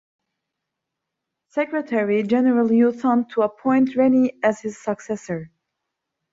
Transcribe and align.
Secretary-General 1.49 2.71
U 2.73 2.91
Thant 2.91 3.29
to 3.29 3.43
appoint 3.43 3.95
Rennie 3.95 4.33
as 4.41 4.59
his 4.61 4.75
successor. 4.83 5.51